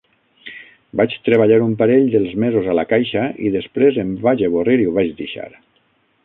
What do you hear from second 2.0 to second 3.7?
dels mesos a la caixa i